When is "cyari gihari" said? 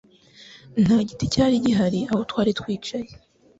1.33-1.99